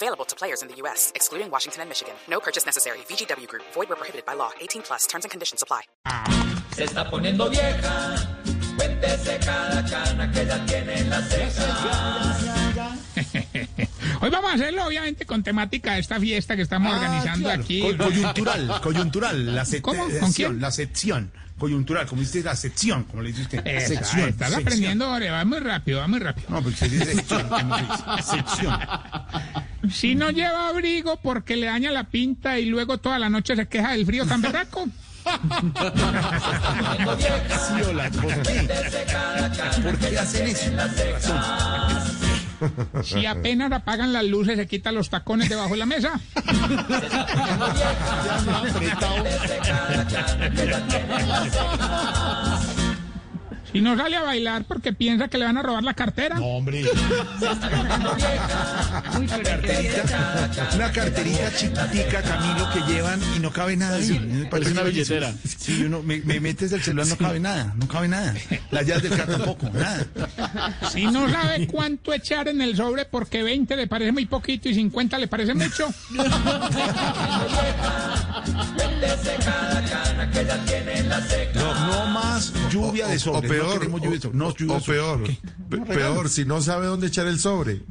Available 0.00 0.24
to 0.26 0.36
players 0.36 0.62
in 0.62 0.68
the 0.68 0.76
U.S., 0.82 1.10
excluding 1.16 1.50
Washington 1.50 1.80
and 1.82 1.88
Michigan. 1.90 2.14
No 2.30 2.38
purchase 2.38 2.64
necessary. 2.64 2.98
VGW 3.10 3.48
Group. 3.48 3.64
Void 3.74 3.88
where 3.88 3.96
prohibited 3.96 4.24
by 4.24 4.34
law. 4.34 4.50
18 4.60 4.82
plus. 4.82 5.08
Terms 5.08 5.24
and 5.24 5.30
conditions 5.32 5.60
apply. 5.60 5.82
Se 6.76 6.84
está 6.84 7.10
poniendo 7.10 7.50
vieja, 7.50 8.14
cuéntese 8.76 9.40
cada 9.44 9.84
cana 9.84 10.30
que 10.30 10.46
ya 10.46 10.64
tiene 10.66 10.98
en 11.00 11.10
las 11.10 11.28
cejas. 11.28 12.44
Hoy 14.20 14.30
vamos 14.30 14.52
a 14.52 14.54
hacerlo, 14.54 14.86
obviamente, 14.86 15.26
con 15.26 15.42
temática 15.42 15.94
de 15.94 16.00
esta 16.00 16.20
fiesta 16.20 16.54
que 16.54 16.62
estamos 16.62 16.92
organizando 16.94 17.50
aquí. 17.50 17.80
Co- 17.80 17.96
coyuntural, 18.04 18.80
coyuntural, 18.82 19.54
la 19.56 19.64
se- 19.64 19.82
¿Cómo? 19.82 20.04
¿Con 20.04 20.12
sección, 20.12 20.52
quién? 20.52 20.60
la 20.60 20.70
sección, 20.70 21.32
coyuntural, 21.58 22.06
como 22.06 22.20
dice 22.22 22.40
la 22.44 22.54
sección, 22.54 23.02
como 23.04 23.22
le 23.22 23.30
dice 23.30 23.42
usted. 23.42 23.66
Esa, 23.66 23.88
sección. 23.88 24.28
estás 24.28 24.48
sección. 24.50 24.62
aprendiendo, 24.62 25.10
Ore, 25.10 25.30
va 25.30 25.44
muy 25.44 25.58
rápido, 25.58 25.98
va 25.98 26.06
muy 26.06 26.20
rápido. 26.20 26.48
No, 26.50 26.62
porque 26.62 26.76
se 26.78 26.88
dice 26.88 27.14
sección, 27.14 27.48
como 27.48 27.76
dice, 27.76 28.22
sección. 28.22 28.78
Si 29.90 30.14
no 30.14 30.30
lleva 30.30 30.68
abrigo 30.68 31.18
porque 31.22 31.56
le 31.56 31.66
daña 31.66 31.90
la 31.90 32.04
pinta 32.04 32.58
y 32.58 32.66
luego 32.66 32.98
toda 32.98 33.18
la 33.18 33.30
noche 33.30 33.56
se 33.56 33.66
queja 33.66 33.92
del 33.92 34.06
frío 34.06 34.26
tan 34.26 34.42
berraco. 34.42 34.86
Si 43.04 43.26
apenas 43.26 43.70
apagan 43.70 44.12
las 44.12 44.24
luces, 44.24 44.56
se 44.56 44.66
quita 44.66 44.90
los 44.90 45.10
tacones 45.10 45.48
debajo 45.48 45.70
de 45.70 45.76
la 45.76 45.86
mesa. 45.86 46.20
Si 53.72 53.80
no 53.80 53.96
sale 53.96 54.16
a 54.16 54.22
bailar 54.22 54.64
porque 54.64 54.92
piensa 54.92 55.28
que 55.28 55.38
le 55.38 55.44
van 55.44 55.58
a 55.58 55.62
robar 55.62 55.82
la 55.82 55.94
cartera. 55.94 56.40
Hombre. 56.40 56.84
Carterita, 59.28 60.50
una 60.74 60.92
carterita 60.92 61.54
chiquitica, 61.54 62.22
Camilo, 62.22 62.68
que 62.72 62.80
llevan 62.92 63.20
y 63.36 63.40
no 63.40 63.52
cabe 63.52 63.76
nada 63.76 63.96
ahí. 63.96 64.18
Me 64.18 64.46
parece 64.46 64.72
una 64.72 64.82
billetera. 64.82 65.32
Sí, 65.44 65.82
uno, 65.84 66.02
me, 66.02 66.18
me 66.20 66.40
metes 66.40 66.72
el 66.72 66.82
celular, 66.82 67.06
no 67.06 67.16
cabe 67.16 67.40
nada, 67.40 67.74
no 67.76 67.86
cabe 67.88 68.08
nada. 68.08 68.34
Las 68.70 68.86
llaves 68.86 69.02
del 69.04 69.16
carro 69.16 69.36
tampoco, 69.36 69.70
nada. 69.70 70.06
Si 70.90 71.06
no 71.06 71.28
sabe 71.30 71.66
cuánto 71.66 72.12
echar 72.12 72.48
en 72.48 72.60
el 72.62 72.76
sobre 72.76 73.04
porque 73.04 73.42
20 73.42 73.76
le 73.76 73.86
parece 73.86 74.12
muy 74.12 74.26
poquito 74.26 74.68
y 74.68 74.74
50 74.74 75.18
le 75.18 75.28
parece 75.28 75.54
mucho. 75.54 75.88
No, 81.54 81.86
no 81.86 82.06
más 82.06 82.52
lluvia 82.70 83.06
de 83.08 83.16
O 83.16 83.18
sobre. 83.20 83.48
peor, 83.48 83.66
no 83.66 83.72
queremos 83.78 84.00
lluvia 84.00 84.16
de 84.16 84.20
sobre. 84.22 84.38
No, 84.38 84.54
lluvia 84.54 84.74
o 84.74 84.78
de 84.78 84.84
sobre. 84.84 85.38
peor, 85.68 85.86
pe- 85.86 85.94
peor, 85.94 86.28
si 86.28 86.44
no 86.44 86.60
sabe 86.62 86.86
dónde 86.86 87.06
echar 87.08 87.26
el 87.26 87.38
sobre. 87.38 87.82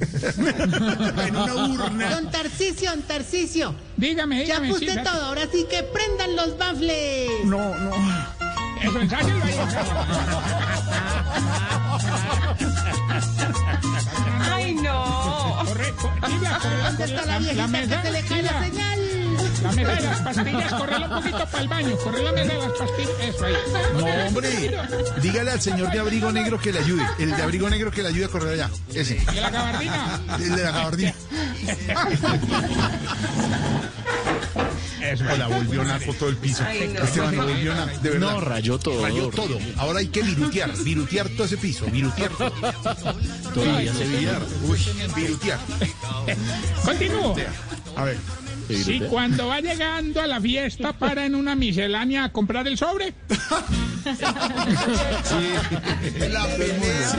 En 1.27 1.35
una 1.35 1.53
urna. 1.55 2.09
Don 2.09 2.31
Tarcicio, 2.31 2.91
don 2.91 3.01
Tarcicio. 3.03 3.75
Dígame, 3.97 4.45
Ya 4.45 4.59
dígame. 4.59 4.69
puse 4.69 4.91
sí, 4.93 4.97
todo, 5.03 5.25
ahora 5.25 5.43
sí 5.51 5.65
que 5.69 5.83
prendan 5.83 6.35
los 6.35 6.57
bafles. 6.57 7.29
No, 7.45 7.57
no. 7.75 7.91
Eso, 8.81 8.99
ensáyelo 8.99 9.43
ahí. 9.43 9.55
Ay, 14.51 14.75
no. 14.75 15.57
Corre, 15.65 15.91
corre, 15.93 16.19
¿Dónde 16.83 17.03
está 17.05 17.25
la 17.25 17.33
la, 17.33 17.39
viejita 17.39 17.67
la 17.67 17.79
que 17.81 18.01
se 18.01 18.11
le 18.11 18.21
cae 18.23 18.41
la 18.43 18.63
señal? 18.63 18.99
La 19.61 19.71
mesa 19.71 19.91
de 19.93 20.01
las 20.01 20.19
pastillas, 20.21 20.73
correla 20.73 21.07
un 21.07 21.15
poquito 21.15 21.45
para 21.45 21.63
el 21.63 21.67
baño, 21.67 21.97
corre 21.97 22.23
la 22.23 22.31
mesa 22.31 22.53
de 22.53 22.59
las 22.59 22.71
pastillas, 22.71 23.19
eso 23.21 23.45
ahí. 23.45 23.55
No, 23.93 24.27
hombre. 24.27 24.77
Dígale 25.21 25.51
al 25.51 25.61
señor 25.61 25.91
de 25.91 25.99
abrigo 25.99 26.31
negro 26.31 26.59
que 26.59 26.71
le 26.71 26.79
ayude. 26.79 27.03
El 27.19 27.35
de 27.35 27.43
abrigo 27.43 27.69
negro 27.69 27.91
que 27.91 28.01
le 28.01 28.09
ayude 28.09 28.25
a 28.25 28.29
correr 28.29 28.53
allá. 28.53 28.69
Ese. 28.93 29.21
¿Y 29.31 29.35
la 29.35 29.49
gabardina? 29.49 30.21
El 30.39 30.55
de 30.55 30.63
la 30.63 30.71
gabardina. 30.71 31.13
Hola, 35.31 35.47
volvió 35.47 35.83
naco 35.83 36.13
todo 36.13 36.29
el 36.29 36.37
piso. 36.37 36.63
Ay, 36.65 36.91
no. 36.93 37.03
Esteban 37.03 37.35
volvió 37.35 37.73
naco. 37.73 37.99
De 37.99 38.09
verdad. 38.09 38.31
No, 38.31 38.41
rayó 38.41 38.77
todo. 38.77 39.01
Rayó 39.03 39.29
todo. 39.29 39.57
Ahora 39.77 39.99
hay 39.99 40.07
que 40.07 40.21
virutear. 40.21 40.75
Virutear 40.83 41.29
todo 41.29 41.45
ese 41.45 41.57
piso. 41.57 41.85
Virutear 41.85 42.29
todo. 42.31 42.51
Todavía 43.53 43.93
se 43.93 44.07
veía. 44.07 44.39
Uy, 44.63 44.79
virutear. 45.15 45.59
Continúo. 46.83 47.35
A 47.95 48.03
ver. 48.03 48.17
Si 48.67 48.99
cuando 49.01 49.47
va 49.47 49.61
llegando 49.61 50.21
a 50.21 50.27
la 50.27 50.41
fiesta 50.41 50.93
para 50.93 51.25
en 51.25 51.35
una 51.35 51.55
miscelánea 51.55 52.25
a 52.25 52.31
comprar 52.31 52.67
el 52.67 52.77
sobre. 52.77 53.13
La 56.29 56.45
pelea. 56.57 57.15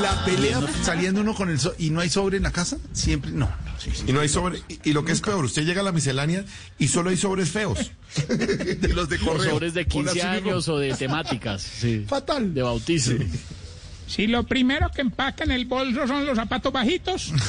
La 0.00 0.24
pelea 0.24 0.60
saliendo 0.82 1.20
uno 1.20 1.34
con 1.34 1.50
el 1.50 1.58
so 1.58 1.74
y 1.78 1.90
no 1.90 2.00
hay 2.00 2.08
sobre 2.08 2.36
en 2.38 2.44
la 2.44 2.50
casa. 2.52 2.78
Siempre. 2.92 3.30
No. 3.32 3.46
no, 3.46 3.52
sí, 3.78 3.90
sí. 3.92 4.04
Y 4.06 4.12
no 4.12 4.20
hay 4.20 4.28
sobre. 4.28 4.58
Y, 4.68 4.90
y 4.90 4.92
lo 4.92 5.04
que 5.04 5.12
es 5.12 5.20
peor, 5.20 5.44
usted 5.44 5.64
llega 5.64 5.80
a 5.80 5.84
la 5.84 5.92
miscelánea 5.92 6.44
y 6.78 6.88
solo 6.88 7.10
hay 7.10 7.16
sobres 7.16 7.50
feos. 7.50 7.90
De 8.28 8.88
los 8.94 9.08
de 9.08 9.18
Los 9.18 9.42
sobres 9.44 9.74
de 9.74 9.86
15 9.86 10.10
Hola, 10.10 10.12
señor. 10.12 10.36
años 10.36 10.68
o 10.68 10.78
de 10.78 10.94
temáticas. 10.94 11.62
Sí. 11.62 12.04
Fatal. 12.08 12.54
De 12.54 12.62
bautizo. 12.62 13.12
Si 14.06 14.26
lo 14.26 14.44
primero 14.44 14.90
que 14.90 15.00
empaca 15.00 15.44
en 15.44 15.52
el 15.52 15.64
bolso 15.64 16.06
son 16.06 16.26
los 16.26 16.36
zapatos 16.36 16.72
bajitos. 16.72 17.32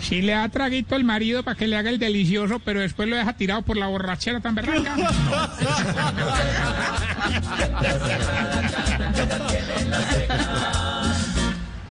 Si 0.00 0.22
le 0.22 0.32
da 0.32 0.48
traguito 0.48 0.96
al 0.96 1.04
marido 1.04 1.44
para 1.44 1.56
que 1.56 1.68
le 1.68 1.76
haga 1.76 1.88
el 1.88 2.00
delicioso, 2.00 2.58
pero 2.58 2.80
después 2.80 3.08
lo 3.08 3.14
deja 3.14 3.34
tirado 3.34 3.62
por 3.62 3.76
la 3.76 3.86
borrachera 3.86 4.40
tan 4.40 4.56
berraca. 4.56 4.96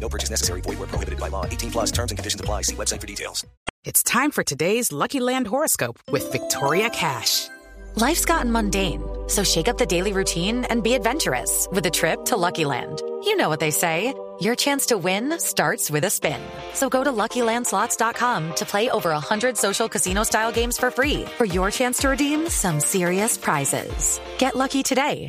No 0.00 0.08
purchase 0.08 0.30
necessary. 0.30 0.62
Void 0.62 0.78
where 0.78 0.88
prohibited 0.88 1.20
by 1.20 1.28
law. 1.28 1.44
18 1.44 1.70
plus 1.70 1.92
terms 1.92 2.10
and 2.10 2.18
conditions 2.18 2.40
apply. 2.40 2.62
See 2.62 2.74
website 2.74 3.00
for 3.00 3.06
details. 3.06 3.46
It's 3.84 4.02
time 4.02 4.30
for 4.30 4.42
today's 4.42 4.92
Lucky 4.92 5.20
Land 5.20 5.46
horoscope 5.46 5.98
with 6.10 6.30
Victoria 6.32 6.90
Cash. 6.90 7.48
Life's 7.96 8.24
gotten 8.24 8.52
mundane, 8.52 9.02
so 9.26 9.42
shake 9.42 9.68
up 9.68 9.78
the 9.78 9.86
daily 9.86 10.12
routine 10.12 10.64
and 10.66 10.82
be 10.82 10.94
adventurous 10.94 11.66
with 11.72 11.84
a 11.86 11.90
trip 11.90 12.24
to 12.26 12.36
Lucky 12.36 12.64
Land. 12.64 13.00
You 13.24 13.36
know 13.36 13.48
what 13.48 13.60
they 13.60 13.70
say. 13.70 14.14
Your 14.40 14.54
chance 14.54 14.86
to 14.86 14.96
win 14.96 15.38
starts 15.38 15.90
with 15.90 16.04
a 16.04 16.10
spin. 16.10 16.40
So 16.72 16.88
go 16.88 17.04
to 17.04 17.12
LuckyLandSlots.com 17.12 18.54
to 18.54 18.64
play 18.64 18.88
over 18.88 19.10
100 19.10 19.56
social 19.56 19.88
casino-style 19.88 20.52
games 20.52 20.78
for 20.78 20.90
free 20.90 21.26
for 21.36 21.44
your 21.44 21.70
chance 21.70 21.98
to 21.98 22.08
redeem 22.08 22.48
some 22.48 22.80
serious 22.80 23.36
prizes. 23.36 24.18
Get 24.38 24.56
lucky 24.56 24.82
today 24.82 25.28